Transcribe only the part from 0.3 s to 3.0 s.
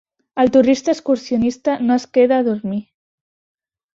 El turista excursionista no es queda a dormir.